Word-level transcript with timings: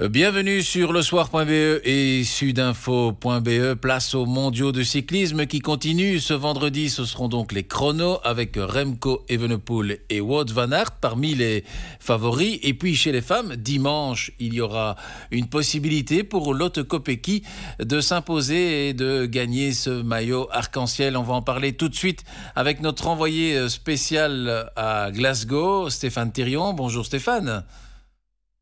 Bienvenue 0.00 0.62
sur 0.62 0.92
le 0.92 1.02
soir.be 1.02 1.80
et 1.82 2.22
sudinfo.be. 2.22 3.74
Place 3.74 4.14
aux 4.14 4.26
mondiaux 4.26 4.70
de 4.70 4.84
cyclisme 4.84 5.46
qui 5.46 5.58
continuent. 5.58 6.20
Ce 6.20 6.34
vendredi, 6.34 6.88
ce 6.88 7.04
seront 7.04 7.26
donc 7.26 7.50
les 7.50 7.64
chronos 7.64 8.20
avec 8.22 8.56
Remco 8.56 9.24
Evenepoel 9.28 9.98
et 10.08 10.20
Wout 10.20 10.52
van 10.52 10.70
Aert 10.70 10.92
parmi 11.00 11.34
les 11.34 11.64
favoris. 11.98 12.60
Et 12.62 12.74
puis 12.74 12.94
chez 12.94 13.10
les 13.10 13.20
femmes, 13.20 13.56
dimanche, 13.56 14.30
il 14.38 14.54
y 14.54 14.60
aura 14.60 14.94
une 15.32 15.48
possibilité 15.48 16.22
pour 16.22 16.54
Lotte 16.54 16.84
Kopecky 16.84 17.42
de 17.80 18.00
s'imposer 18.00 18.90
et 18.90 18.94
de 18.94 19.26
gagner 19.26 19.72
ce 19.72 19.90
maillot 19.90 20.46
arc-en-ciel. 20.52 21.16
On 21.16 21.24
va 21.24 21.34
en 21.34 21.42
parler 21.42 21.72
tout 21.72 21.88
de 21.88 21.96
suite 21.96 22.22
avec 22.54 22.82
notre 22.82 23.08
envoyé 23.08 23.68
spécial 23.68 24.70
à 24.76 25.10
Glasgow, 25.10 25.90
Stéphane 25.90 26.30
Thirion. 26.30 26.72
Bonjour 26.72 27.04
Stéphane. 27.04 27.64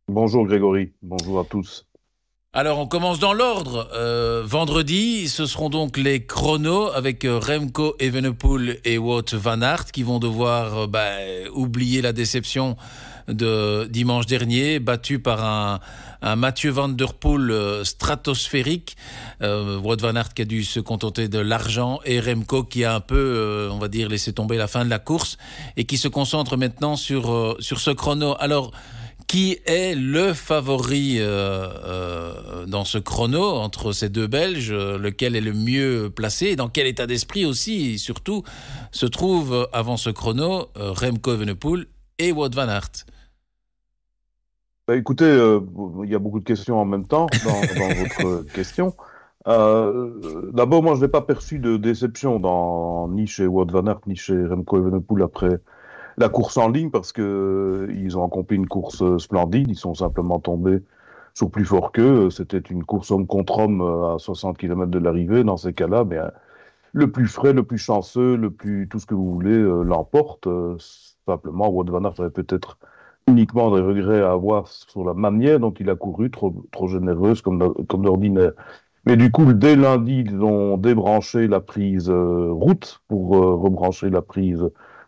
Bonjour 0.09 0.47
Grégory, 0.47 0.93
bonjour 1.03 1.41
à 1.41 1.45
tous. 1.45 1.85
Alors 2.53 2.79
on 2.79 2.87
commence 2.87 3.19
dans 3.19 3.33
l'ordre. 3.33 3.91
Euh, 3.93 4.45
vendredi, 4.47 5.29
ce 5.29 5.47
seront 5.47 5.69
donc 5.69 5.97
les 5.97 6.25
chronos 6.25 6.93
avec 6.93 7.25
euh, 7.25 7.41
Remco 7.41 7.97
Evenepoel 7.99 8.79
et 8.85 8.99
Wout 8.99 9.35
van 9.35 9.61
Aert 9.63 9.87
qui 9.87 10.05
vont 10.05 10.21
devoir 10.21 10.79
euh, 10.79 10.87
bah, 10.87 11.11
oublier 11.53 12.03
la 12.03 12.13
déception 12.13 12.77
de 13.27 13.89
dimanche 13.91 14.27
dernier, 14.27 14.79
battu 14.79 15.19
par 15.19 15.45
un, 15.45 16.37
Mathieu 16.37 16.71
Van 16.71 16.89
Der 16.89 17.13
Poel 17.15 17.85
stratosphérique. 17.85 18.97
Wout 19.41 20.01
van 20.01 20.15
Aert 20.15 20.33
qui 20.33 20.43
a 20.43 20.45
dû 20.45 20.63
se 20.63 20.79
contenter 20.79 21.27
de 21.27 21.41
l'argent 21.41 21.99
et 22.05 22.21
Remco 22.21 22.63
qui 22.63 22.85
a 22.85 22.95
un 22.95 23.01
peu, 23.01 23.69
on 23.73 23.79
va 23.79 23.89
dire, 23.89 24.09
laissé 24.09 24.33
tomber 24.33 24.57
la 24.57 24.69
fin 24.69 24.85
de 24.85 24.91
la 24.91 25.01
course 25.01 25.37
et 25.77 25.85
qui 25.85 25.99
se 25.99 26.07
concentre 26.07 26.57
maintenant 26.57 26.95
sur, 26.95 27.57
sur 27.59 27.81
ce 27.81 27.91
chrono. 27.91 28.37
Alors 28.39 28.71
qui 29.27 29.59
est 29.67 29.95
le 29.95 30.33
favori 30.33 31.17
euh, 31.19 31.67
euh, 31.85 32.67
dans 32.67 32.85
ce 32.85 32.99
chrono 32.99 33.43
entre 33.43 33.93
ces 33.93 34.09
deux 34.09 34.27
Belges 34.27 34.73
Lequel 34.73 35.35
est 35.37 35.41
le 35.41 35.53
mieux 35.53 36.11
placé 36.11 36.47
Et 36.47 36.57
dans 36.57 36.69
quel 36.69 36.87
état 36.87 37.07
d'esprit 37.07 37.45
aussi, 37.45 37.99
surtout, 37.99 38.43
se 38.93 39.07
trouve 39.07 39.69
avant 39.73 39.97
ce 39.97 40.11
chrono 40.11 40.67
euh, 40.77 40.93
Remco 40.93 41.33
Evenepoel 41.33 41.87
et 42.19 42.33
Wout 42.33 42.55
van 42.55 42.69
Aert? 42.69 43.05
Bah, 44.87 44.97
Écoutez, 44.97 45.27
il 46.05 46.11
y 46.11 46.15
a 46.15 46.19
beaucoup 46.19 46.41
de 46.41 46.45
questions 46.45 46.81
en 46.81 46.85
même 46.85 47.07
temps 47.07 47.27
dans, 47.45 47.61
votre 48.21 48.53
question. 48.53 48.95
D'abord, 49.45 50.83
moi, 50.83 50.95
je 50.95 51.01
n'ai 51.01 51.09
pas 51.09 51.23
perçu 51.23 51.59
de 51.59 51.77
déception 51.77 52.39
dans, 52.39 53.09
ni 53.09 53.27
chez 53.27 53.47
Wout 53.47 53.67
van 53.71 53.87
Aert 53.87 54.01
ni 54.07 54.15
chez 54.15 54.47
Remco 54.47 54.79
Evenepoel 54.79 55.23
après 55.23 55.61
la 56.19 56.29
course 56.29 56.57
en 56.57 56.69
ligne 56.69 56.91
parce 56.91 57.13
que 57.13 57.23
euh, 57.89 57.95
ils 57.95 58.17
ont 58.17 58.25
accompli 58.25 58.57
une 58.57 58.67
course 58.67 59.03
euh, 59.03 59.19
splendide. 59.19 59.69
Ils 59.69 59.77
sont 59.77 59.95
simplement 59.95 60.39
tombés 60.39 60.83
sur 61.35 61.51
plus 61.51 61.65
fort 61.65 61.93
qu'eux. 61.93 62.31
C'était 62.31 62.59
une 62.59 62.85
course 62.85 63.11
homme 63.11 63.27
contre 63.27 63.59
homme 63.59 63.83
euh, 63.83 64.15
à 64.15 64.19
60 64.19 64.57
km 64.59 64.91
de 64.91 64.99
l'arrivée. 64.99 65.45
Dans 65.45 65.57
ces 65.57 65.73
cas-là, 65.73 66.05
bien, 66.05 66.31
le 66.93 67.11
plus 67.11 67.27
frais, 67.27 67.53
le 67.53 67.63
plus 67.63 67.79
chanceux, 67.79 68.37
le 68.37 68.51
plus 68.51 68.89
tout 68.89 68.99
ce 68.99 69.07
que 69.07 69.15
vous 69.15 69.31
voulez 69.31 69.59
l'emporte. 69.85 70.49
simplement, 71.27 71.69
Wout 71.71 71.91
van 71.91 72.05
Aert 72.05 72.21
avait 72.21 72.31
peut-être 72.31 72.79
uniquement 73.29 73.75
des 73.75 73.83
regrets 73.83 74.23
à 74.23 74.33
avoir 74.33 74.69
sur 74.69 75.05
la 75.05 75.13
manière 75.13 75.61
dont 75.61 75.73
il 75.73 75.91
a 75.91 75.97
couru, 75.97 76.31
trop, 76.31 76.55
trop 76.71 76.89
généreuse 76.89 77.43
comme, 77.43 77.75
comme 77.89 78.05
d'ordinaire. 78.05 78.53
Mais 79.05 79.17
du 79.17 79.31
coup, 79.31 79.53
dès 79.53 79.77
lundi, 79.77 80.25
ils 80.27 80.43
ont 80.43 80.79
débranché 80.79 81.49
la 81.49 81.61
prise 81.61 82.09
route 82.09 83.03
pour 83.09 83.31
rebrancher 83.31 84.11
la 84.11 84.23
prise 84.23 84.65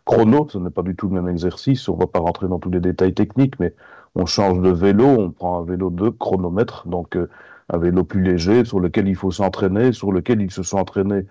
chrono, 0.09 0.47
ce 0.49 0.57
n'est 0.57 0.71
pas 0.71 0.81
du 0.81 0.95
tout 0.95 1.07
le 1.07 1.21
même 1.21 1.29
exercice, 1.29 1.87
on 1.87 1.93
ne 1.93 1.99
va 1.99 2.07
pas 2.07 2.17
rentrer 2.17 2.47
dans 2.47 2.57
tous 2.57 2.71
les 2.71 2.79
détails 2.79 3.13
techniques, 3.13 3.59
mais 3.59 3.75
on 4.15 4.25
change 4.25 4.59
de 4.59 4.71
vélo, 4.71 5.05
on 5.05 5.29
prend 5.29 5.59
un 5.61 5.63
vélo 5.63 5.91
de 5.91 6.09
chronomètre, 6.09 6.87
donc 6.87 7.15
euh, 7.15 7.29
un 7.71 7.77
vélo 7.77 8.03
plus 8.03 8.23
léger 8.23 8.65
sur 8.65 8.79
lequel 8.79 9.07
il 9.07 9.15
faut 9.15 9.29
s'entraîner, 9.29 9.93
sur 9.93 10.11
lequel 10.11 10.41
ils 10.41 10.49
se 10.49 10.63
sont 10.63 10.79
entraînés 10.79 11.27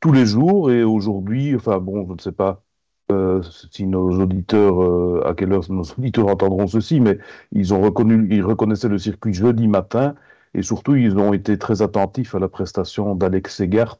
tous 0.00 0.10
les 0.10 0.26
jours, 0.26 0.72
et 0.72 0.82
aujourd'hui, 0.82 1.54
enfin 1.54 1.78
bon, 1.78 2.04
je 2.08 2.14
ne 2.14 2.18
sais 2.18 2.32
pas 2.32 2.64
euh, 3.12 3.42
si 3.70 3.86
nos 3.86 4.20
auditeurs, 4.20 4.82
euh, 4.82 5.22
à 5.24 5.34
quelle 5.34 5.52
heure 5.52 5.62
nos 5.68 5.84
auditeurs 5.84 6.26
entendront 6.26 6.66
ceci, 6.66 6.98
mais 6.98 7.18
ils 7.52 7.74
ont 7.74 7.80
reconnu, 7.80 8.26
ils 8.32 8.42
reconnaissaient 8.42 8.88
le 8.88 8.98
circuit 8.98 9.34
jeudi 9.34 9.68
matin, 9.68 10.16
et 10.52 10.62
surtout 10.62 10.96
ils 10.96 11.16
ont 11.16 11.32
été 11.32 11.58
très 11.58 11.80
attentifs 11.80 12.34
à 12.34 12.40
la 12.40 12.48
prestation 12.48 13.14
d'Alex 13.14 13.54
Segart, 13.54 13.98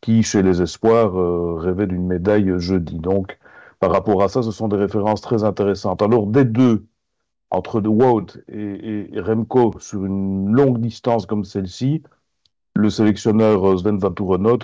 qui, 0.00 0.22
chez 0.22 0.44
les 0.44 0.62
Espoirs, 0.62 1.14
rêvait 1.58 1.88
d'une 1.88 2.06
médaille 2.06 2.52
jeudi. 2.58 3.00
Donc, 3.00 3.38
par 3.80 3.90
rapport 3.92 4.22
à 4.22 4.28
ça, 4.28 4.42
ce 4.42 4.50
sont 4.50 4.68
des 4.68 4.76
références 4.76 5.20
très 5.20 5.44
intéressantes. 5.44 6.02
Alors, 6.02 6.26
des 6.26 6.44
deux, 6.44 6.86
entre 7.50 7.80
de 7.80 7.88
Wout 7.88 8.38
et, 8.48 9.10
Remco, 9.16 9.74
sur 9.78 10.04
une 10.04 10.52
longue 10.52 10.80
distance 10.80 11.26
comme 11.26 11.44
celle-ci, 11.44 12.02
le 12.74 12.90
sélectionneur 12.90 13.68
euh, 13.68 13.76
Sven 13.78 13.98
Vanturenot 13.98 14.58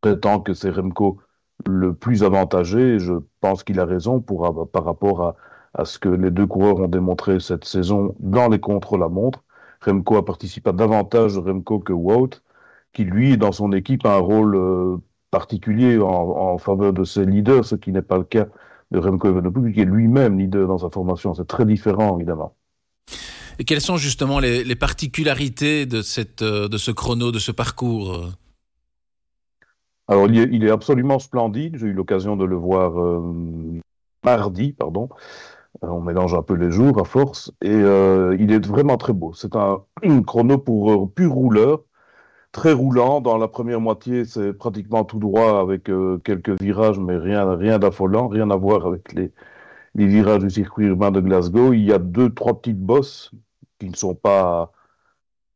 prétend 0.00 0.40
que 0.40 0.54
c'est 0.54 0.70
Remco 0.70 1.18
le 1.66 1.94
plus 1.94 2.22
avantagé, 2.22 2.98
je 2.98 3.14
pense 3.40 3.64
qu'il 3.64 3.80
a 3.80 3.86
raison 3.86 4.20
par 4.20 4.84
rapport 4.84 5.22
à, 5.22 5.36
à, 5.74 5.84
ce 5.84 5.98
que 5.98 6.08
les 6.08 6.30
deux 6.30 6.46
coureurs 6.46 6.80
ont 6.80 6.88
démontré 6.88 7.40
cette 7.40 7.64
saison 7.64 8.14
dans 8.20 8.48
les 8.48 8.60
contre-la-montre. 8.60 9.42
Remco 9.80 10.16
a 10.16 10.24
participé 10.24 10.70
à 10.70 10.72
davantage 10.72 11.38
Remco 11.38 11.78
que 11.78 11.92
Wout, 11.92 12.42
qui 12.92 13.04
lui, 13.04 13.38
dans 13.38 13.52
son 13.52 13.72
équipe, 13.72 14.04
a 14.06 14.16
un 14.16 14.18
rôle 14.18 14.56
euh, 14.56 14.96
particulier 15.36 15.98
en, 15.98 16.56
faveur 16.56 16.94
de 16.94 17.04
ses 17.04 17.26
leaders, 17.26 17.66
ce 17.66 17.74
qui 17.74 17.92
n'est 17.92 18.08
pas 18.12 18.16
le 18.16 18.24
cas 18.24 18.46
de 18.90 18.98
Remco 18.98 19.28
Evenepoel, 19.28 19.70
qui 19.74 19.80
est 19.82 19.84
lui-même 19.84 20.38
leader 20.38 20.66
dans 20.66 20.78
sa 20.78 20.88
formation. 20.88 21.34
C'est 21.34 21.46
très 21.46 21.66
différent, 21.66 22.16
évidemment. 22.16 22.54
Et 23.58 23.64
quelles 23.64 23.82
sont 23.82 23.98
justement 23.98 24.38
les, 24.38 24.76
particularités 24.76 25.84
de, 25.84 26.00
cette, 26.00 26.40
euh, 26.40 26.68
de 26.68 26.78
ce 26.78 26.90
chrono, 26.90 27.32
de 27.32 27.38
ce 27.38 27.52
parcours 27.52 28.14
euh? 28.14 28.30
Alors, 30.08 30.26
il 30.26 30.64
est, 30.64 30.70
absolument 30.70 31.18
splendide. 31.18 31.76
J'ai 31.76 31.88
eu 31.88 31.92
l'occasion 31.92 32.36
de 32.36 32.46
le 32.46 32.56
voir 32.56 32.98
euh, 32.98 33.20
mardi, 34.24 34.72
pardon. 34.72 35.10
On 35.82 36.00
mélange 36.00 36.32
un 36.32 36.42
peu 36.42 36.54
les 36.54 36.70
jours 36.70 36.98
à 36.98 37.04
force. 37.04 37.52
Et 37.60 37.76
il 38.42 38.52
est 38.52 38.66
vraiment 38.66 38.96
très 38.96 39.12
beau. 39.12 39.34
C'est 39.34 39.54
un, 39.54 39.82
un 40.02 40.22
chrono 40.22 40.56
pour 40.56 41.12
pur 41.12 41.32
rouleur 41.32 41.82
très 42.56 42.72
roulant. 42.72 43.20
Dans 43.20 43.36
la 43.36 43.48
première 43.48 43.80
moitié, 43.80 44.24
c'est 44.24 44.54
pratiquement 44.54 45.04
tout 45.04 45.18
droit 45.18 45.60
avec 45.60 45.90
euh, 45.90 46.18
quelques 46.24 46.58
virages, 46.60 46.98
mais 46.98 47.16
rien, 47.16 47.54
rien 47.54 47.78
d'affolant, 47.78 48.28
rien 48.28 48.50
à 48.50 48.56
voir 48.56 48.86
avec 48.86 49.12
les, 49.12 49.30
les 49.94 50.06
virages 50.06 50.42
du 50.42 50.50
circuit 50.50 50.86
urbain 50.86 51.10
de 51.10 51.20
Glasgow. 51.20 51.74
Il 51.74 51.84
y 51.84 51.92
a 51.92 51.98
deux, 51.98 52.30
trois 52.32 52.54
petites 52.58 52.80
bosses 52.80 53.30
qui 53.78 53.90
ne 53.90 53.94
sont 53.94 54.14
pas 54.14 54.72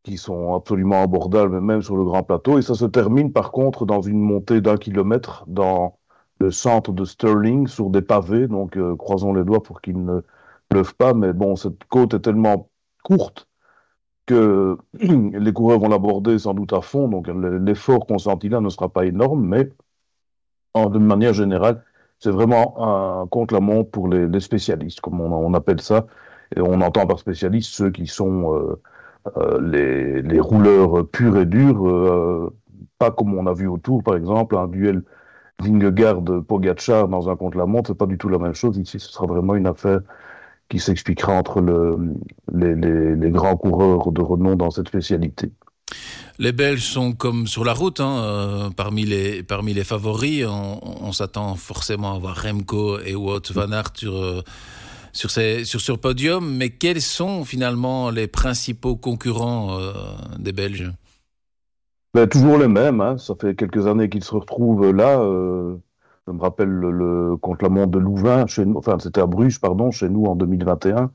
qui 0.03 0.17
sont 0.19 0.55
absolument 0.55 1.03
abordables, 1.03 1.61
même 1.61 1.83
sur 1.83 1.97
le 1.97 2.05
grand 2.05 2.23
plateau. 2.23 2.59
Et 2.59 2.63
ça 2.63 2.75
se 2.75 2.87
termine 2.87 3.33
par 3.33 3.51
contre 3.53 3.87
dans 3.87 4.03
une 4.03 4.21
montée 4.21 4.61
d'un 4.61 4.77
kilomètre 4.77 5.45
dans 5.47 5.99
le 6.39 6.51
centre 6.51 6.93
de 6.93 7.05
Stirling 7.05 7.67
sur 7.67 7.91
des 7.91 8.03
pavés. 8.03 8.47
Donc 8.49 8.77
euh, 8.77 8.97
croisons 8.97 9.33
les 9.35 9.45
doigts 9.45 9.63
pour 9.63 9.81
qu'il 9.81 10.05
ne 10.05 10.21
pleuve 10.69 10.95
pas. 10.97 11.15
Mais 11.15 11.33
bon, 11.33 11.57
cette 11.57 11.85
côte 11.85 12.15
est 12.15 12.21
tellement 12.21 12.71
courte 13.05 13.50
les 15.39 15.53
coureurs 15.53 15.81
vont 15.81 15.89
l'aborder 15.89 16.39
sans 16.39 16.55
doute 16.55 16.73
à 16.73 16.81
fond, 16.81 17.09
donc 17.09 17.29
l'effort 17.29 18.07
consenti 18.07 18.49
là 18.49 18.61
ne 18.61 18.69
sera 18.69 18.89
pas 18.89 19.07
énorme, 19.07 19.45
mais 19.47 19.69
en, 20.75 20.89
de 20.91 20.99
manière 20.99 21.35
générale, 21.35 21.85
c'est 22.19 22.31
vraiment 22.31 23.23
un 23.23 23.27
contre-la-montre 23.27 23.91
pour 23.91 24.09
les, 24.09 24.41
spécialistes, 24.41 25.01
comme 25.01 25.21
on, 25.21 25.55
appelle 25.55 25.81
ça. 25.81 26.07
Et 26.55 26.61
on 26.61 26.81
entend 26.81 27.07
par 27.07 27.19
spécialistes 27.19 27.73
ceux 27.73 27.91
qui 27.91 28.07
sont 28.07 28.55
euh, 28.55 28.83
euh, 29.39 30.23
les, 30.23 30.41
rouleurs 30.41 31.09
purs 31.09 31.39
et 31.39 31.47
durs, 31.47 31.89
euh, 31.89 32.55
pas 32.99 33.11
comme 33.11 33.35
on 33.35 33.47
a 33.47 33.55
vu 33.55 33.67
autour, 33.69 34.03
par 34.03 34.17
exemple, 34.17 34.57
un 34.57 34.69
duel 34.69 35.03
Vingegaard-Pogacar 35.63 37.09
dans 37.09 37.29
un 37.31 37.37
contre-la-montre, 37.37 37.89
c'est 37.89 37.99
pas 37.99 38.07
du 38.07 38.19
tout 38.19 38.29
la 38.29 38.39
même 38.39 38.55
chose. 38.55 38.77
Ici, 38.79 38.99
ce 39.01 39.11
sera 39.11 39.27
vraiment 39.27 39.55
une 39.55 39.67
affaire 39.67 40.01
qui 40.71 40.79
s'expliquera 40.79 41.33
entre 41.33 41.61
le, 41.61 41.97
les, 42.55 43.31
grands 43.31 43.57
coureurs 43.57 44.13
de 44.13 44.23
renom 44.23 44.55
dans 44.57 44.71
cette 44.71 44.89
spécialité. 44.89 45.51
Les 46.39 46.53
Belges 46.53 46.85
sont 46.85 47.13
comme 47.13 47.49
sur 47.49 47.65
la 47.65 47.75
route, 47.75 48.01
hein, 48.01 48.23
euh, 48.23 48.71
parmi, 48.71 49.05
les, 49.05 49.43
parmi 49.43 49.75
les 49.75 49.85
favoris. 49.85 50.47
On, 50.47 51.13
s'attend 51.13 51.57
forcément 51.57 52.15
à 52.15 52.19
voir 52.19 52.41
Remco 52.43 53.01
et 53.01 53.17
Wout 53.17 53.53
van 53.53 53.73
Aert 53.73 53.93
sur, 53.97 54.17
euh, 54.17 54.43
sur, 55.13 55.31
ces, 55.31 55.65
sur 55.65 55.81
ce 55.81 55.93
podium. 55.93 56.57
Mais 56.57 56.71
quels 56.71 57.03
sont 57.03 57.45
finalement 57.45 58.11
les 58.11 58.29
principaux 58.29 58.97
concurrents 58.97 59.77
euh, 59.79 59.93
des 60.39 60.53
Belges? 60.53 60.91
Ben, 62.15 62.29
Toujours 62.29 62.59
les 62.59 62.69
mêmes. 62.69 63.01
Hein. 63.01 63.19
Ça 63.19 63.35
fait 63.39 63.57
quelques 63.57 63.89
années 63.89 64.09
qu'ils 64.09 64.25
se 64.25 64.35
retrouvent 64.35 64.93
là. 64.93 65.21
Je 66.31 66.37
me 66.37 66.43
rappelle 66.43 66.69
le, 66.69 67.37
contre 67.39 67.65
la 67.65 67.71
montre 67.71 67.91
de 67.91 67.99
Louvain, 67.99 68.47
chez 68.47 68.65
nous, 68.65 68.79
enfin 68.79 68.97
c'était 69.01 69.21
à 69.21 69.27
Bruges, 69.27 69.61
pardon, 69.61 69.91
chez 69.91 70.09
nous 70.09 70.27
en 70.27 70.37
2021, 70.37 71.11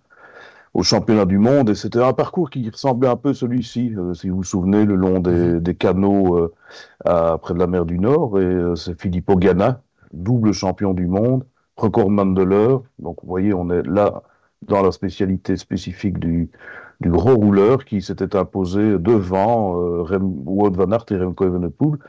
au 0.74 0.84
championnat 0.84 1.24
du 1.24 1.38
monde, 1.38 1.70
et 1.70 1.76
c'était 1.76 2.04
un 2.04 2.12
parcours 2.12 2.50
qui 2.50 2.70
ressemblait 2.70 3.08
un 3.08 3.16
peu 3.16 3.34
celui-ci, 3.34 3.96
euh, 3.96 4.14
si 4.14 4.28
vous 4.28 4.38
vous 4.38 4.44
souvenez, 4.44 4.84
le 4.84 4.96
long 4.96 5.20
des, 5.20 5.54
mhm. 5.54 5.76
canaux 5.76 6.52
euh, 7.08 7.38
près 7.38 7.54
de 7.54 7.60
la 7.60 7.68
mer 7.68 7.86
du 7.86 7.98
Nord, 7.98 8.38
et 8.42 8.44
euh, 8.44 8.76
c'est 8.76 9.00
Filippo 9.00 9.38
Ganna, 9.38 9.82
double 10.12 10.52
champion 10.52 10.94
du 10.94 11.08
monde, 11.08 11.46
recordman 11.78 12.34
de 12.34 12.44
l'heure, 12.44 12.84
donc 13.00 13.16
vous 13.24 13.30
voyez, 13.30 13.54
on 13.54 13.70
est 13.70 13.84
là 13.84 14.22
dans 14.64 14.82
la 14.82 14.92
spécialité 14.92 15.56
spécifique 15.56 16.20
du, 16.20 16.50
du 17.00 17.10
gros 17.10 17.36
rouleur 17.36 17.86
qui 17.86 18.02
s'était 18.02 18.36
imposé 18.36 19.00
devant 19.00 19.82
euh, 19.82 20.20
Wout 20.20 20.72
van 20.72 20.92
Aert 20.92 21.06
et 21.12 21.18
Remco 21.18 21.46
Evenepoel. 21.46 22.00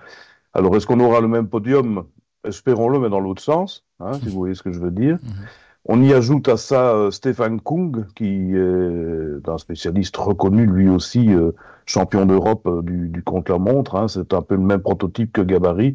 Alors, 0.54 0.74
est-ce 0.74 0.86
qu'on 0.88 1.00
aura 1.00 1.20
le 1.20 1.28
même 1.28 1.48
podium? 1.48 2.04
Espérons-le, 2.46 2.98
mais 2.98 3.08
dans 3.08 3.20
l'autre 3.20 3.42
sens, 3.42 3.84
hein, 4.00 4.14
si 4.14 4.28
vous 4.28 4.38
voyez 4.38 4.54
ce 4.54 4.62
que 4.62 4.72
je 4.72 4.78
veux 4.78 4.90
dire. 4.90 5.18
Mhm. 5.22 5.46
On 5.88 6.02
y 6.02 6.12
ajoute 6.12 6.48
à 6.48 6.56
ça 6.56 6.90
euh, 6.90 7.10
Stéphane 7.12 7.60
Kung, 7.60 8.06
qui 8.14 8.54
est 8.54 9.48
un 9.48 9.58
spécialiste 9.58 10.16
reconnu, 10.16 10.66
lui 10.66 10.88
aussi, 10.88 11.32
euh, 11.32 11.52
champion 11.86 12.26
d'Europe 12.26 12.66
euh, 12.66 12.82
du, 12.82 13.22
contre-la-montre. 13.22 13.94
Hein. 13.94 14.08
C'est 14.08 14.34
un 14.34 14.42
peu 14.42 14.56
le 14.56 14.62
même 14.62 14.80
prototype 14.80 15.32
que 15.32 15.42
Gabarit, 15.42 15.94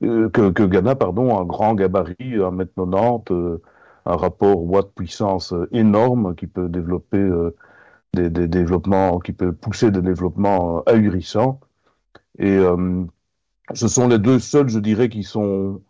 que, 0.00 0.28
que, 0.28 0.62
Ghana, 0.64 0.96
pardon, 0.96 1.38
un 1.38 1.44
grand 1.44 1.74
gabarit, 1.74 2.14
1m90, 2.20 3.58
un 4.06 4.16
rapport 4.16 4.62
watt-puissance 4.64 5.54
énorme 5.72 6.34
qui 6.36 6.46
peut 6.46 6.68
développer 6.68 7.28
des, 8.14 8.30
développements, 8.30 9.18
qui 9.18 9.32
peut 9.32 9.52
pousser 9.52 9.90
des 9.90 10.02
développements 10.02 10.84
ahurissants. 10.84 11.58
Et 12.38 12.60
ce 13.74 13.88
sont 13.88 14.06
les 14.06 14.20
deux 14.20 14.38
seuls, 14.38 14.68
je 14.68 14.78
dirais, 14.78 15.08
qui 15.08 15.24
sont 15.24 15.80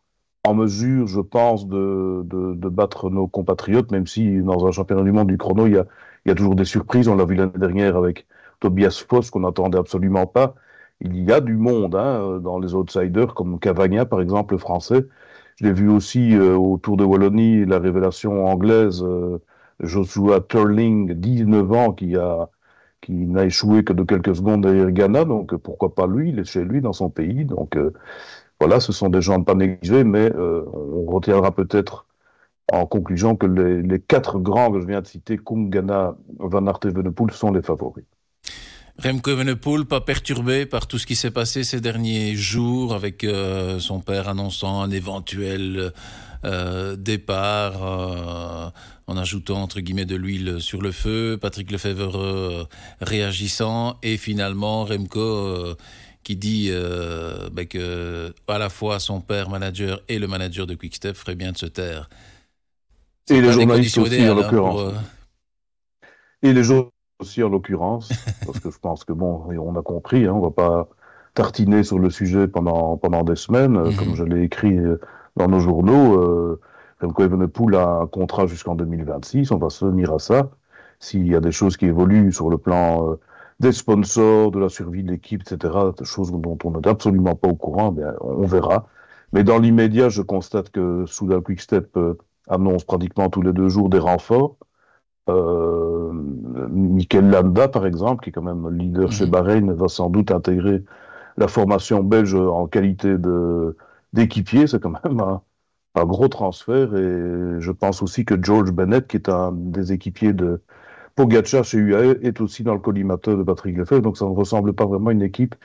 en 0.48 0.54
mesure, 0.54 1.06
je 1.06 1.20
pense, 1.20 1.66
de, 1.68 2.22
de, 2.24 2.68
battre 2.68 3.10
nos 3.10 3.26
compatriotes, 3.26 3.90
même 3.90 4.06
si 4.06 4.40
dans 4.42 4.66
un 4.66 4.72
championnat 4.72 5.02
du 5.02 5.12
monde 5.12 5.28
du 5.28 5.38
chrono, 5.38 5.66
il 5.66 5.74
y 5.74 5.78
a, 5.78 5.86
il 6.24 6.28
y 6.30 6.32
a 6.32 6.34
toujours 6.34 6.56
des 6.56 6.64
surprises. 6.64 7.08
On 7.08 7.16
l'a 7.16 7.24
vu 7.24 7.34
l'année 7.34 7.52
dernière 7.56 7.96
avec 7.96 8.26
Tobias 8.60 9.04
Foss, 9.08 9.30
qu'on 9.30 9.40
n'attendait 9.40 9.78
absolument 9.78 10.26
pas. 10.26 10.54
Il 11.00 11.22
y 11.24 11.32
a 11.32 11.40
du 11.40 11.56
monde 11.56 11.94
hein, 11.94 12.40
dans 12.42 12.58
les 12.58 12.74
outsiders, 12.74 13.34
comme 13.34 13.58
Cavagna, 13.60 14.04
par 14.04 14.20
exemple, 14.20 14.54
le 14.54 14.58
français. 14.58 15.06
Je 15.56 15.66
l'ai 15.66 15.72
vu 15.72 15.88
aussi 15.88 16.36
euh, 16.36 16.56
au 16.56 16.78
Tour 16.78 16.96
de 16.96 17.04
Wallonie, 17.04 17.64
la 17.66 17.78
révélation 17.78 18.46
anglaise, 18.46 19.02
euh, 19.04 19.38
Joshua 19.80 20.40
Turling, 20.40 21.14
19 21.14 21.72
ans, 21.72 21.92
qui 21.92 22.16
a 22.16 22.48
qui 23.00 23.12
n'a 23.12 23.44
échoué 23.46 23.84
que 23.84 23.92
de 23.92 24.02
quelques 24.02 24.36
secondes 24.36 24.62
derrière 24.62 24.90
Ghana, 24.90 25.24
donc 25.24 25.56
pourquoi 25.56 25.94
pas 25.94 26.06
lui, 26.06 26.30
il 26.30 26.38
est 26.40 26.44
chez 26.44 26.64
lui, 26.64 26.80
dans 26.80 26.92
son 26.92 27.10
pays. 27.10 27.44
Donc 27.44 27.76
euh, 27.76 27.92
voilà, 28.60 28.80
ce 28.80 28.92
sont 28.92 29.08
des 29.08 29.22
gens 29.22 29.42
pas 29.42 29.54
négligés, 29.54 30.04
mais 30.04 30.30
euh, 30.34 30.64
on 30.72 31.06
retiendra 31.06 31.52
peut-être 31.52 32.06
en 32.72 32.86
conclusion 32.86 33.36
que 33.36 33.46
les, 33.46 34.00
quatre 34.00 34.38
grands 34.38 34.70
que 34.70 34.80
je 34.80 34.86
viens 34.86 35.00
de 35.00 35.06
citer, 35.06 35.38
Kung, 35.38 35.70
Ghana, 35.70 36.16
Van 36.38 36.66
Aert 36.66 36.80
et 36.84 36.88
Venepool, 36.88 37.30
sont 37.30 37.52
les 37.52 37.62
favoris. 37.62 38.04
Remco 39.02 39.36
Venepool, 39.36 39.86
pas 39.86 40.00
perturbé 40.00 40.66
par 40.66 40.88
tout 40.88 40.98
ce 40.98 41.06
qui 41.06 41.14
s'est 41.14 41.30
passé 41.30 41.62
ces 41.62 41.80
derniers 41.80 42.34
jours 42.34 42.94
avec 42.94 43.22
euh, 43.22 43.78
son 43.78 44.00
père 44.00 44.28
annonçant 44.28 44.82
un 44.82 44.90
éventuel 44.90 45.92
euh, 46.44 46.96
départ 46.96 48.72
en 49.06 49.16
ajoutant 49.16 49.62
entre 49.62 49.80
guillemets 49.80 50.04
de 50.04 50.16
l'huile 50.16 50.56
sur 50.58 50.82
le 50.82 50.90
feu, 50.90 51.38
Patrick 51.40 51.70
Lefebvre 51.70 52.68
réagissant 53.00 53.98
et 54.02 54.16
finalement 54.16 54.84
Remco 54.84 55.76
qui 56.28 56.36
dit 56.36 56.68
euh, 56.70 57.48
ben 57.50 57.66
que 57.66 58.34
à 58.48 58.58
la 58.58 58.68
fois 58.68 58.98
son 58.98 59.22
père 59.22 59.48
manager 59.48 59.98
et 60.10 60.18
le 60.18 60.26
manager 60.26 60.66
de 60.66 60.74
Quickstep 60.74 61.16
ferait 61.16 61.36
bien 61.36 61.52
de 61.52 61.56
se 61.56 61.64
taire. 61.64 62.10
Et 63.30 63.40
les 63.40 63.50
journalistes 63.50 63.96
aussi 63.96 64.28
en 64.28 64.32
hein, 64.32 64.34
l'occurrence. 64.34 64.78
Euh, 64.78 66.08
et 66.42 66.52
les 66.52 66.62
journalistes 66.62 66.92
aussi 67.18 67.42
en 67.42 67.48
l'occurrence, 67.48 68.12
parce 68.46 68.60
que 68.60 68.70
je 68.70 68.78
pense 68.78 69.04
que 69.04 69.14
bon, 69.14 69.42
on 69.58 69.74
a 69.74 69.80
compris, 69.80 70.26
hein, 70.26 70.34
on 70.34 70.40
va 70.40 70.50
pas 70.50 70.88
tartiner 71.32 71.82
sur 71.82 71.98
le 71.98 72.10
sujet 72.10 72.46
pendant 72.46 72.98
pendant 72.98 73.22
des 73.22 73.36
semaines, 73.36 73.78
euh, 73.78 73.90
comme 73.98 74.10
mhm. 74.10 74.16
je 74.16 74.24
l'ai 74.24 74.42
écrit 74.42 74.76
dans 75.36 75.48
nos 75.48 75.60
journaux. 75.60 76.20
Euh, 76.20 76.60
Remco 77.00 77.22
Evenepoel 77.22 77.74
a 77.74 77.88
un 78.02 78.06
contrat 78.06 78.46
jusqu'en 78.46 78.74
2026, 78.74 79.50
on 79.50 79.56
va 79.56 79.70
se 79.70 79.86
tenir 79.86 80.12
à 80.12 80.18
ça. 80.18 80.50
S'il 81.00 81.26
y 81.26 81.34
a 81.34 81.40
des 81.40 81.52
choses 81.52 81.78
qui 81.78 81.86
évoluent 81.86 82.32
sur 82.32 82.50
le 82.50 82.58
plan 82.58 83.16
des 83.60 83.72
sponsors, 83.72 84.50
de 84.50 84.58
la 84.58 84.68
survie 84.68 85.02
de 85.02 85.10
l'équipe, 85.10 85.42
etc., 85.42 85.74
des 85.98 86.04
choses 86.04 86.30
dont 86.32 86.58
on 86.64 86.70
n'est 86.72 86.88
absolument 86.88 87.34
pas 87.34 87.48
au 87.48 87.56
courant, 87.56 87.90
bien, 87.92 88.14
on 88.20 88.46
verra. 88.46 88.86
Mais 89.32 89.44
dans 89.44 89.58
l'immédiat, 89.58 90.08
je 90.08 90.22
constate 90.22 90.70
que 90.70 91.04
Souda 91.06 91.40
Quickstep 91.40 91.96
euh, 91.96 92.14
annonce 92.48 92.84
pratiquement 92.84 93.28
tous 93.28 93.42
les 93.42 93.52
deux 93.52 93.68
jours 93.68 93.88
des 93.88 93.98
renforts. 93.98 94.56
Euh, 95.28 96.10
Mikel 96.70 97.28
Landa, 97.28 97.68
par 97.68 97.86
exemple, 97.86 98.24
qui 98.24 98.30
est 98.30 98.32
quand 98.32 98.42
même 98.42 98.68
leader 98.70 99.12
chez 99.12 99.26
mhm. 99.26 99.30
Bahreïn, 99.30 99.72
va 99.72 99.88
sans 99.88 100.08
doute 100.08 100.30
intégrer 100.30 100.84
la 101.36 101.48
formation 101.48 102.02
belge 102.02 102.34
en 102.34 102.66
qualité 102.66 103.18
de 103.18 103.76
d'équipier. 104.14 104.66
C'est 104.66 104.80
quand 104.80 104.94
même 105.04 105.20
un, 105.20 105.42
un, 105.94 106.04
gros 106.06 106.28
transfert. 106.28 106.96
Et 106.96 107.60
je 107.60 107.70
pense 107.72 108.02
aussi 108.02 108.24
que 108.24 108.42
George 108.42 108.72
Bennett, 108.72 109.06
qui 109.06 109.16
est 109.18 109.28
un 109.28 109.52
des 109.52 109.92
équipiers 109.92 110.32
de, 110.32 110.62
Pogacar 111.18 111.64
chez 111.64 111.78
UAE 111.78 112.20
est 112.22 112.40
aussi 112.40 112.62
dans 112.62 112.74
le 112.74 112.78
collimateur 112.78 113.36
de 113.36 113.42
Patrick 113.42 113.76
Lefebvre, 113.76 114.02
donc 114.02 114.16
ça 114.16 114.24
ne 114.24 114.30
ressemble 114.30 114.72
pas 114.72 114.86
vraiment 114.86 115.08
à 115.08 115.12
une 115.12 115.22
équipe 115.22 115.56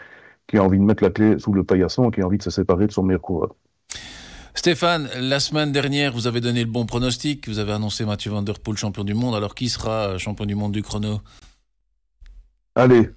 qui 0.48 0.58
a 0.58 0.64
envie 0.64 0.80
de 0.80 0.84
mettre 0.84 1.04
la 1.04 1.12
clé 1.12 1.38
sous 1.38 1.54
le 1.54 1.64
paillasson 1.64 2.10
et 2.10 2.12
qui 2.12 2.22
a 2.22 2.26
envie 2.26 2.40
de 2.40 2.44
se 2.44 2.50
séparer 2.50 2.88
de 2.88 2.92
son 2.92 3.04
meilleur 3.04 3.22
coureur. 3.22 3.54
Stéphane, 4.56 5.08
la 5.16 5.40
semaine 5.40 5.72
dernière, 5.72 6.12
vous 6.12 6.26
avez 6.26 6.42
donné 6.42 6.64
le 6.64 6.72
bon 6.72 6.88
pronostic, 6.88 7.48
vous 7.48 7.60
avez 7.60 7.72
annoncé 7.72 8.04
Mathieu 8.04 8.32
Van 8.32 8.42
Der 8.42 8.60
Poel 8.60 8.78
champion 8.78 9.04
du 9.04 9.14
monde, 9.14 9.36
alors 9.36 9.54
qui 9.54 9.70
sera 9.70 10.18
champion 10.18 10.48
du 10.48 10.56
monde 10.56 10.72
du 10.72 10.82
chrono? 10.82 11.20
Allez, 12.74 13.12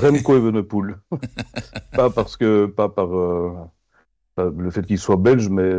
Remco 0.00 0.38
Evenepoel. 0.38 0.96
pas 1.92 2.08
parce 2.08 2.38
que, 2.38 2.64
pas 2.64 2.88
par 2.88 3.14
euh, 3.14 3.52
le 4.38 4.70
fait 4.70 4.86
qu'il 4.86 4.98
soit 4.98 5.18
belge, 5.18 5.50
mais 5.50 5.70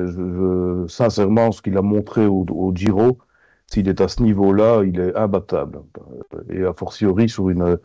sincèrement, 0.88 1.52
ce 1.52 1.64
qu'il 1.64 1.76
a 1.80 1.82
montré 1.82 2.28
au, 2.28 2.46
au 2.48 2.76
Giro, 2.76 3.18
s'il 3.72 3.88
est 3.88 4.02
à 4.02 4.08
ce 4.08 4.24
niveau-là, 4.24 4.84
il 4.84 5.00
est 5.00 5.16
imbattable. 5.16 5.82
Et 6.50 6.64
a 6.64 6.74
fortiori, 6.74 7.30
sur 7.30 7.50
une, 7.50 7.78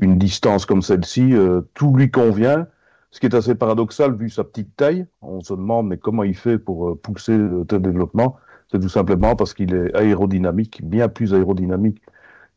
une 0.00 0.18
distance 0.18 0.66
comme 0.66 0.82
celle-ci, 0.82 1.34
euh, 1.34 1.62
tout 1.74 1.94
lui 1.96 2.10
convient. 2.10 2.66
Ce 3.10 3.20
qui 3.20 3.26
est 3.26 3.34
assez 3.34 3.54
paradoxal 3.54 4.14
vu 4.16 4.28
sa 4.28 4.44
petite 4.44 4.76
taille. 4.76 5.06
On 5.22 5.40
se 5.40 5.54
demande 5.54 5.88
mais 5.88 5.98
comment 5.98 6.24
il 6.24 6.36
fait 6.36 6.58
pour 6.58 6.90
euh, 6.90 6.94
pousser 6.96 7.38
tel 7.68 7.80
développement? 7.80 8.36
C'est 8.70 8.80
tout 8.80 8.88
simplement 8.88 9.36
parce 9.36 9.54
qu'il 9.54 9.74
est 9.74 9.94
aérodynamique, 9.96 10.82
bien 10.84 11.08
plus 11.08 11.32
aérodynamique 11.32 12.02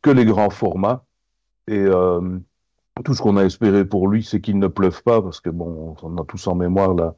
que 0.02 0.10
les 0.10 0.24
grands 0.24 0.50
formats. 0.50 1.04
Et 1.68 1.78
euh, 1.78 2.38
tout 3.04 3.14
ce 3.14 3.22
qu'on 3.22 3.36
a 3.36 3.44
espéré 3.44 3.84
pour 3.84 4.08
lui, 4.08 4.24
c'est 4.24 4.40
qu'il 4.40 4.58
ne 4.58 4.66
pleuve 4.66 5.02
pas, 5.02 5.22
parce 5.22 5.40
que 5.40 5.50
bon, 5.50 5.96
on 6.02 6.16
a 6.18 6.24
tous 6.24 6.46
en 6.48 6.54
mémoire 6.54 6.94
la, 6.94 7.14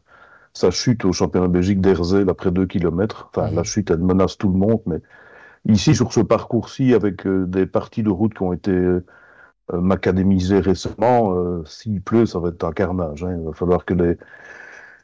sa 0.53 0.71
chute 0.71 1.05
au 1.05 1.13
championnat 1.13 1.49
de 1.49 1.53
Belgique 1.53 1.81
d'Erzé, 1.81 2.25
après 2.29 2.51
2 2.51 2.67
km. 2.67 3.31
Enfin, 3.33 3.51
la 3.51 3.65
chute, 3.65 3.91
elle 3.91 4.01
menace 4.01 4.37
tout 4.37 4.49
le 4.49 4.59
monde, 4.59 4.83
mais 4.87 5.01
Ici, 5.69 5.95
sur 5.95 6.13
ce 6.13 6.21
parcours-ci, 6.21 6.95
avec 6.95 7.27
euh, 7.27 7.47
des 7.47 7.67
parties 7.67 8.03
de 8.03 8.11
route 8.11 8.35
qui 8.35 8.43
ont 8.43 8.53
été 8.53 8.71
euh, 8.73 9.05
macadémisées 9.73 10.61
récemment, 10.61 11.35
euh, 11.35 11.65
s'il 11.67 12.03
pleut, 12.03 12.27
ça 12.27 12.39
va 12.39 12.49
être 12.49 12.65
un 12.65 12.73
carnage. 12.73 13.25
Hein. 13.25 13.37
Il 13.39 13.45
va 13.47 13.53
falloir 13.53 13.85
que 13.85 13.95
les, 13.95 14.17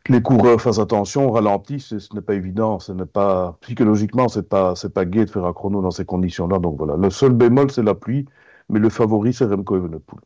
les 0.08 0.22
coureurs 0.22 0.60
fassent 0.60 0.78
attention, 0.78 1.30
ralentissent, 1.30 1.98
ce 1.98 2.14
n'est 2.14 2.20
pas 2.20 2.34
évident, 2.34 2.78
ce 2.78 2.92
n'est 2.92 3.06
pas 3.06 3.58
psychologiquement, 3.60 4.28
c'est 4.28 4.48
pas 4.48 4.75
c'est 4.76 4.92
pas 4.92 5.04
gai 5.04 5.25
de 5.25 5.30
faire 5.30 5.44
un 5.44 5.52
chrono 5.52 5.82
dans 5.82 5.90
ces 5.90 6.04
conditions-là. 6.04 6.58
Donc 6.58 6.78
voilà, 6.78 6.96
le 6.96 7.10
seul 7.10 7.32
bémol 7.32 7.70
c'est 7.70 7.82
la 7.82 7.94
pluie, 7.94 8.26
mais 8.68 8.78
le 8.78 8.88
favori 8.88 9.32
c'est 9.32 9.46
Remco 9.46 9.76
Evenepoel, 9.76 10.20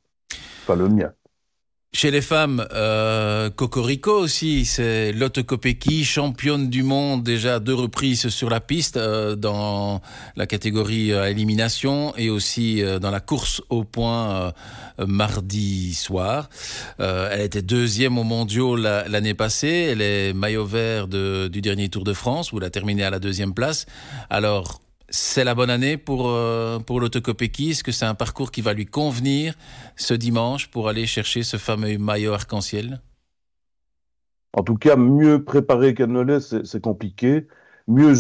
pas 0.67 0.77
le 0.77 0.89
mien. 0.89 1.13
Chez 1.93 2.13
les 2.13 2.23
femmes, 2.23 2.65
euh, 2.73 3.51
Cocorico 3.51 4.13
aussi, 4.13 4.65
c'est 4.65 5.13
Lotte 5.13 5.43
Kopecky, 5.43 6.05
championne 6.05 6.71
du 6.71 6.85
monde 6.85 7.25
déjà 7.25 7.59
deux 7.59 7.75
reprises 7.75 8.29
sur 8.29 8.49
la 8.49 8.61
piste 8.61 8.97
euh, 8.97 9.35
dans 9.35 10.01
la 10.37 10.47
catégorie 10.47 11.13
euh, 11.13 11.29
élimination 11.29 12.15
et 12.17 12.31
aussi 12.31 12.81
euh, 12.81 13.01
dans 13.01 13.11
la 13.11 13.19
course 13.19 13.61
au 13.71 13.83
point 13.83 14.53
mardi 15.05 15.93
soir. 15.95 16.49
elle 16.99 17.41
était 17.41 17.63
deuxième 17.63 18.19
au 18.19 18.25
mondiaux 18.25 18.77
l'année 18.77 19.35
passée. 19.35 19.89
Elle 19.91 20.03
est 20.03 20.33
maillot 20.33 20.67
vert 20.67 21.09
du 21.09 21.61
dernier 21.61 21.89
Tour 21.89 22.05
de 22.05 22.13
France 22.13 22.53
où 22.53 22.59
elle 22.59 22.65
a 22.65 22.71
terminé 22.71 23.03
à 23.03 23.11
la 23.11 23.19
deuxième 23.19 23.53
place. 23.53 23.87
Alors 24.29 24.81
c'est 25.11 25.45
la 25.45 25.55
bonne 25.55 25.71
année 25.71 25.97
pour, 25.97 26.29
euh, 26.29 26.79
pour 26.79 27.01
l'autocopéki 27.01 27.71
Est-ce 27.71 27.85
que 27.85 27.93
c'est 27.93 28.07
un 28.07 28.15
parcours 28.15 28.51
qui 28.51 28.63
va 28.63 28.73
lui 28.73 28.87
convenir 28.87 29.55
ce 29.97 30.15
dimanche 30.15 30.71
pour 30.71 30.89
aller 30.89 31.07
chercher 31.07 31.43
ce 31.43 31.57
fameux 31.57 31.99
maillot 31.99 32.33
arc-en-ciel? 32.33 33.01
En 34.53 34.63
tout 34.63 34.77
cas, 34.77 34.97
mieux 34.97 35.45
préparé 35.45 35.95
qu'elle 35.95 36.13
ne 36.13 36.23
l'est, 36.23 36.65
c'est 36.65 36.81
compliqué. 36.81 37.47
Mieux 37.89 38.13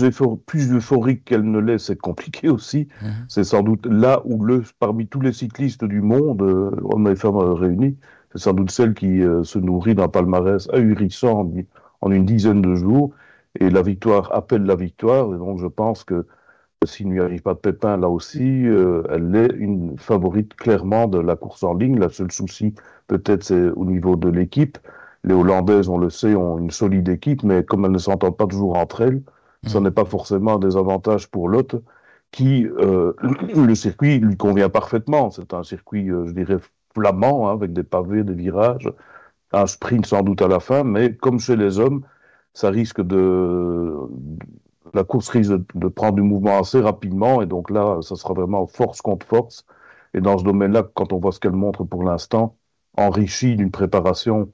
plus 0.46 0.72
euphorique 0.72 1.24
qu'elle 1.24 1.48
ne 1.48 1.60
l'est, 1.60 1.78
c'est 1.78 1.98
compliqué 1.98 2.48
aussi. 2.48 2.88
Mhm. 3.02 3.10
C'est 3.28 3.44
sans 3.44 3.62
doute 3.62 3.86
là 3.86 4.20
où, 4.24 4.44
le, 4.44 4.64
parmi 4.78 5.06
tous 5.06 5.20
les 5.20 5.32
cyclistes 5.32 5.84
du 5.84 6.00
monde, 6.00 6.42
euh, 6.42 6.70
hommes 6.84 7.08
et 7.08 7.16
femmes 7.16 7.36
réunis, 7.36 7.96
c'est 8.32 8.38
sans 8.38 8.52
doute 8.52 8.70
celle 8.70 8.94
qui 8.94 9.22
euh, 9.22 9.44
se 9.44 9.58
nourrit 9.58 9.94
d'un 9.94 10.08
palmarès 10.08 10.68
ahurissant 10.72 11.40
en, 11.40 11.52
en 12.00 12.10
une 12.10 12.24
dizaine 12.24 12.62
de 12.62 12.74
jours. 12.74 13.12
Et 13.58 13.70
la 13.70 13.82
victoire 13.82 14.32
appelle 14.32 14.62
la 14.62 14.76
victoire. 14.76 15.34
Et 15.34 15.38
donc, 15.38 15.60
je 15.60 15.66
pense 15.66 16.04
que 16.04 16.26
s'il 16.86 17.10
n'y 17.10 17.20
arrive 17.20 17.42
pas 17.42 17.52
de 17.52 17.58
pépin, 17.58 17.98
là 17.98 18.08
aussi, 18.08 18.66
euh, 18.66 19.02
elle 19.10 19.36
est 19.36 19.52
une 19.54 19.98
favorite 19.98 20.54
clairement 20.54 21.08
de 21.08 21.18
la 21.18 21.36
course 21.36 21.62
en 21.62 21.74
ligne. 21.74 21.98
Le 21.98 22.08
seul 22.08 22.32
souci, 22.32 22.74
peut-être, 23.06 23.44
c'est 23.44 23.68
au 23.70 23.84
niveau 23.84 24.16
de 24.16 24.30
l'équipe. 24.30 24.78
Les 25.24 25.34
Hollandaises, 25.34 25.90
on 25.90 25.98
le 25.98 26.08
sait, 26.08 26.34
ont 26.34 26.58
une 26.58 26.70
solide 26.70 27.10
équipe, 27.10 27.42
mais 27.42 27.64
comme 27.64 27.84
elles 27.84 27.92
ne 27.92 27.98
s'entendent 27.98 28.38
pas 28.38 28.46
toujours 28.46 28.78
entre 28.78 29.02
elles, 29.02 29.22
ce 29.66 29.76
mmh. 29.76 29.82
n'est 29.82 29.90
pas 29.90 30.06
forcément 30.06 30.58
des 30.58 30.78
avantages 30.78 31.28
pour 31.28 31.50
l'autre, 31.50 31.82
qui, 32.30 32.62
le 32.62 33.74
circuit 33.74 34.18
lui 34.18 34.38
convient 34.38 34.70
parfaitement. 34.70 35.30
C'est 35.30 35.52
un 35.52 35.62
circuit, 35.62 36.06
je 36.08 36.32
dirais, 36.32 36.56
flamand, 36.94 37.50
hein, 37.50 37.52
avec 37.52 37.74
des 37.74 37.82
pavés, 37.82 38.24
des 38.24 38.32
virages, 38.32 38.90
un 39.52 39.66
sprint 39.66 40.06
sans 40.06 40.22
doute 40.22 40.40
à 40.40 40.48
la 40.48 40.60
fin, 40.60 40.82
mais 40.84 41.14
comme 41.14 41.40
chez 41.40 41.56
les 41.56 41.78
hommes, 41.78 42.04
ça 42.54 42.70
risque 42.70 43.02
de, 43.02 43.94
la 44.94 45.04
course 45.04 45.28
risque 45.28 45.52
de, 45.74 45.88
prendre 45.88 46.14
du 46.14 46.22
mouvement 46.22 46.58
assez 46.58 46.80
rapidement, 46.80 47.42
et 47.42 47.46
donc 47.46 47.70
là, 47.70 47.98
ça 48.02 48.16
sera 48.16 48.34
vraiment 48.34 48.66
force 48.66 49.00
contre 49.00 49.26
force. 49.26 49.64
Et 50.14 50.20
dans 50.20 50.38
ce 50.38 50.44
domaine-là, 50.44 50.84
quand 50.94 51.12
on 51.12 51.18
voit 51.18 51.32
ce 51.32 51.40
qu'elle 51.40 51.52
montre 51.52 51.84
pour 51.84 52.02
l'instant, 52.02 52.56
enrichie 52.96 53.56
d'une 53.56 53.70
préparation 53.70 54.50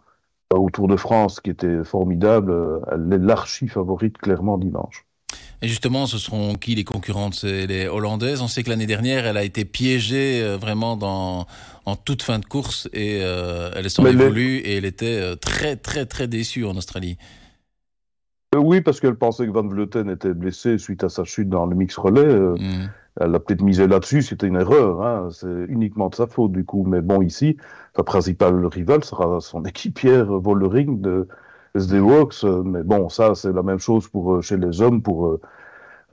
euh, 0.52 0.58
au 0.58 0.70
Tour 0.70 0.88
de 0.88 0.96
France 0.96 1.40
qui 1.40 1.50
était 1.50 1.82
formidable, 1.84 2.50
euh, 2.50 2.80
elle 2.92 3.12
est 3.12 3.18
l'archi 3.18 3.68
favorite 3.68 4.18
clairement 4.18 4.58
dimanche. 4.58 5.06
Et 5.62 5.68
justement, 5.68 6.06
ce 6.06 6.18
seront 6.18 6.54
qui 6.54 6.74
les 6.74 6.84
concurrentes? 6.84 7.34
C'est 7.34 7.66
les 7.66 7.88
Hollandaises. 7.88 8.42
On 8.42 8.48
sait 8.48 8.62
que 8.62 8.68
l'année 8.68 8.86
dernière, 8.86 9.24
elle 9.26 9.38
a 9.38 9.42
été 9.42 9.64
piégée 9.64 10.42
euh, 10.42 10.58
vraiment 10.58 10.98
dans, 10.98 11.46
en 11.86 11.96
toute 11.96 12.22
fin 12.22 12.38
de 12.38 12.44
course 12.44 12.88
et 12.92 13.18
elle 13.20 13.88
s'en 13.88 14.04
évolue 14.04 14.58
et 14.58 14.76
elle 14.76 14.84
était 14.84 15.36
très 15.36 15.76
très 15.76 16.04
très 16.04 16.28
déçue 16.28 16.66
en 16.66 16.76
Australie. 16.76 17.16
Oui, 18.54 18.80
parce 18.80 19.00
qu'elle 19.00 19.16
pensait 19.16 19.46
que 19.46 19.52
Van 19.52 19.66
Vleuten 19.66 20.08
était 20.08 20.32
blessé 20.32 20.78
suite 20.78 21.04
à 21.04 21.08
sa 21.08 21.24
chute 21.24 21.48
dans 21.48 21.66
le 21.66 21.74
mix 21.74 21.96
relais. 21.96 22.26
Mm. 22.26 22.88
Elle 23.20 23.34
a 23.34 23.40
peut-être 23.40 23.62
misé 23.62 23.86
là-dessus, 23.86 24.22
c'était 24.22 24.46
une 24.46 24.56
erreur. 24.56 25.02
Hein. 25.02 25.28
C'est 25.30 25.64
uniquement 25.68 26.08
de 26.08 26.14
sa 26.14 26.26
faute, 26.26 26.52
du 26.52 26.64
coup. 26.64 26.84
Mais 26.86 27.00
bon, 27.00 27.22
ici, 27.22 27.56
sa 27.96 28.02
principale 28.02 28.64
rivale 28.66 29.04
sera 29.04 29.40
son 29.40 29.62
équipière 29.64 30.26
Vollering 30.26 31.00
de 31.00 31.28
SD 31.74 31.98
Works. 32.00 32.44
Mais 32.64 32.82
bon, 32.82 33.08
ça, 33.08 33.34
c'est 33.34 33.52
la 33.52 33.62
même 33.62 33.78
chose 33.78 34.08
pour 34.08 34.34
euh, 34.34 34.40
chez 34.42 34.56
les 34.56 34.80
hommes, 34.82 35.02
pour 35.02 35.26
euh, 35.26 35.40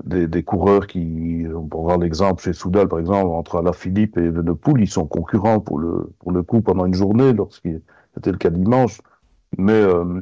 des, 0.04 0.28
des, 0.28 0.44
coureurs 0.44 0.88
qui, 0.88 1.46
on 1.54 1.66
peut 1.68 1.78
voir 1.78 1.98
l'exemple 1.98 2.42
chez 2.42 2.54
Soudal, 2.54 2.88
par 2.88 3.00
exemple, 3.00 3.28
entre 3.28 3.58
Alaphilippe 3.58 4.18
et 4.18 4.24
Evenepoel, 4.24 4.82
ils 4.82 4.90
sont 4.90 5.06
concurrents 5.06 5.60
pour 5.60 5.80
le, 5.80 6.10
pour 6.20 6.32
le 6.32 6.44
coup 6.44 6.62
pendant 6.62 6.86
une 6.86 6.96
journée, 6.96 7.34
lorsqu'il 7.34 7.82
c'était 8.14 8.32
le 8.32 8.38
cas 8.38 8.50
dimanche. 8.50 9.02
Mais 9.58 9.74
euh, 9.74 10.04
euh, 10.04 10.22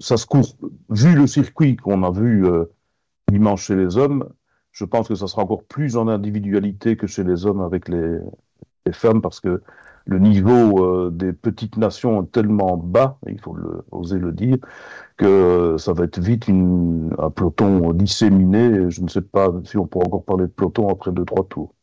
ça 0.00 0.16
se 0.16 0.26
court, 0.26 0.56
vu 0.90 1.14
le 1.14 1.26
circuit 1.26 1.76
qu'on 1.76 2.02
a 2.02 2.10
vu 2.10 2.46
euh, 2.46 2.64
dimanche 3.28 3.64
chez 3.66 3.76
les 3.76 3.96
hommes, 3.96 4.28
je 4.72 4.84
pense 4.84 5.08
que 5.08 5.14
ça 5.14 5.26
sera 5.26 5.42
encore 5.42 5.64
plus 5.64 5.96
en 5.96 6.08
individualité 6.08 6.96
que 6.96 7.06
chez 7.06 7.24
les 7.24 7.46
hommes 7.46 7.60
avec 7.60 7.88
les, 7.88 8.18
femmes, 8.92 9.20
parce 9.20 9.40
que 9.40 9.62
le 10.04 10.18
niveau 10.20 10.84
euh, 10.84 11.10
des 11.10 11.32
petites 11.32 11.76
nations 11.76 12.22
est 12.22 12.30
tellement 12.30 12.76
bas, 12.76 13.18
il 13.26 13.40
faut 13.40 13.56
oser 13.90 14.18
le 14.18 14.30
dire, 14.30 14.58
que 15.16 15.76
ça 15.78 15.92
va 15.92 16.04
être 16.04 16.20
vite 16.20 16.48
un 16.48 17.30
peloton 17.30 17.92
disséminé. 17.92 18.90
Je 18.90 19.02
ne 19.02 19.08
sais 19.08 19.22
pas 19.22 19.48
si 19.64 19.76
on 19.76 19.86
pourra 19.86 20.06
encore 20.06 20.24
parler 20.24 20.44
de 20.44 20.52
peloton 20.52 20.88
après 20.88 21.10
deux, 21.10 21.24
trois 21.24 21.44
tours. 21.48 21.74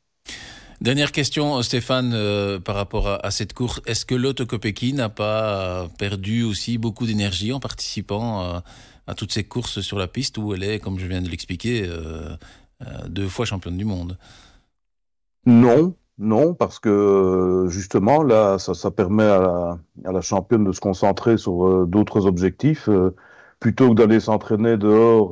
Dernière 0.83 1.13
question, 1.13 1.61
Stéphane, 1.61 2.11
euh, 2.13 2.59
par 2.59 2.75
rapport 2.75 3.07
à, 3.07 3.31
cette 3.31 3.53
course. 3.53 3.81
Est-ce 3.85 4.05
que 4.05 4.15
Lotte 4.15 4.41
n'a 4.93 5.07
pas 5.07 5.87
perdu 5.97 6.43
aussi 6.43 6.77
beaucoup 6.77 7.05
d'énergie 7.05 7.53
en 7.53 7.61
participant 7.61 8.41
à, 8.41 8.63
à, 9.07 9.15
toutes 9.15 9.31
ces 9.31 9.45
courses 9.45 9.79
sur 9.79 9.97
la 9.97 10.07
piste 10.07 10.37
où 10.37 10.53
elle 10.53 10.61
est, 10.61 10.79
comme 10.79 10.99
je 10.99 11.07
viens 11.07 11.21
de 11.21 11.29
l'expliquer, 11.29 11.87
euh, 11.87 12.35
euh, 12.81 12.85
deux 13.07 13.29
fois 13.29 13.45
championne 13.45 13.77
du 13.77 13.85
monde? 13.85 14.17
Non, 15.45 15.95
non, 16.17 16.53
parce 16.53 16.79
que 16.79 17.67
justement, 17.69 18.21
là, 18.21 18.59
ça, 18.59 18.91
permet 18.91 19.23
à 19.23 19.77
la, 20.03 20.21
championne 20.21 20.65
de 20.65 20.73
se 20.73 20.81
concentrer 20.81 21.37
sur 21.37 21.65
euh, 21.65 21.85
d'autres 21.87 22.25
objectifs, 22.25 22.89
euh, 22.89 23.15
plutôt 23.61 23.87
que 23.91 23.93
d'aller 23.93 24.19
s'entraîner 24.19 24.75
dehors 24.75 25.31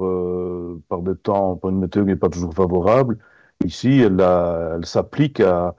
par 0.88 1.02
des 1.02 1.18
temps, 1.18 1.58
par 1.58 1.72
une 1.72 1.80
météo 1.80 2.04
qui 2.04 2.12
n'est 2.12 2.16
pas 2.16 2.30
toujours 2.30 2.54
favorable. 2.54 3.18
Ici, 3.66 4.00
elle, 4.00 4.20
elle 4.22 4.86
s'applique 4.86 5.40
à, 5.40 5.76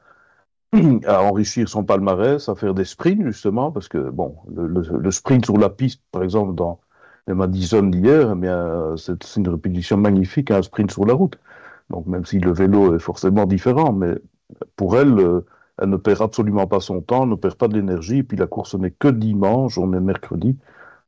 à 1.07 1.23
enrichir 1.23 1.69
son 1.69 1.85
palmarès, 1.85 2.49
à 2.49 2.55
faire 2.55 2.75
des 2.75 2.85
sprints, 2.85 3.25
justement, 3.27 3.71
parce 3.71 3.89
que, 3.89 3.99
bon, 3.99 4.37
le, 4.55 5.11
sprint 5.11 5.45
sur 5.45 5.59
la 5.59 5.69
piste, 5.69 6.01
par 6.13 6.23
exemple, 6.23 6.55
dans 6.55 6.81
les 7.27 7.35
Madison 7.35 7.83
d'hier, 7.83 8.35
eh 8.43 8.97
c'est 8.97 9.37
une 9.37 9.49
répétition 9.49 9.97
magnifique 9.97 10.51
à 10.51 10.57
un 10.59 10.63
sprint 10.63 10.91
sur 10.91 11.05
la 11.07 11.15
route. 11.15 11.39
Donc 11.91 12.07
même 12.07 12.25
si 12.25 12.39
le 12.39 12.53
vélo 12.53 12.97
est 12.97 12.99
forcément 12.99 13.47
différent, 13.47 13.93
mais 13.93 14.15
pour 14.77 14.97
elle, 14.97 15.19
euh, 15.19 15.47
elle 15.81 15.91
ne 15.91 15.97
perd 15.97 16.23
absolument 16.23 16.67
pas 16.67 16.81
son 16.81 17.01
temps, 17.01 17.27
ne 17.27 17.35
perd 17.37 17.55
pas 17.57 17.69
de 17.69 17.75
l'énergie, 17.75 18.19
et 18.19 18.23
puis 18.23 18.37
la 18.37 18.47
course 18.47 18.75
n'est 18.75 18.91
que 18.91 19.09
dimanche, 19.09 19.79
on 19.79 19.93
est 19.93 20.01
mercredi. 20.01 20.59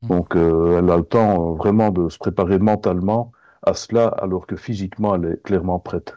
Mmh. 0.03 0.09
Donc 0.09 0.37
euh, 0.37 0.79
elle 0.79 0.91
a 0.91 0.97
le 0.97 1.05
temps 1.05 1.53
euh, 1.53 1.55
vraiment 1.57 1.91
de 1.91 2.09
se 2.09 2.19
préparer 2.19 2.59
mentalement 2.59 3.33
à 3.63 3.75
cela, 3.75 4.09
alors 4.09 4.47
que 4.47 4.57
physiquement, 4.57 5.15
elle 5.15 5.25
est 5.25 5.43
clairement 5.43 5.79
prête. 5.79 6.17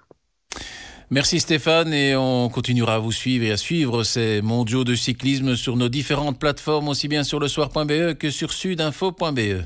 Merci 1.09 1.39
Stéphane 1.39 1.93
et 1.93 2.17
on 2.17 2.49
continuera 2.49 2.95
à 2.95 2.99
vous 2.99 3.13
suivre 3.13 3.45
et 3.45 3.51
à 3.51 3.57
suivre 3.57 4.03
ces 4.03 4.41
mondiaux 4.41 4.83
de 4.83 4.93
cyclisme 4.93 5.55
sur 5.55 5.77
nos 5.77 5.87
différentes 5.87 6.37
plateformes, 6.37 6.89
aussi 6.89 7.07
bien 7.07 7.23
sur 7.23 7.39
le 7.39 7.47
soir.be 7.47 8.13
que 8.15 8.29
sur 8.29 8.51
sudinfo.be. 8.51 9.63